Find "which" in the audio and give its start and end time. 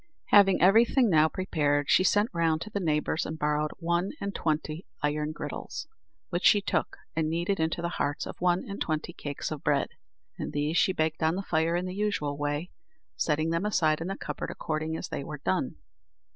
6.31-6.43